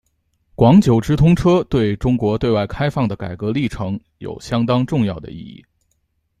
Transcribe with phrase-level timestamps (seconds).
[0.55, 5.63] 广九直通车对中国对外开放的改革历程有相当重要的意义。